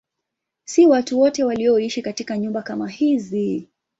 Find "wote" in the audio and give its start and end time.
1.19-1.43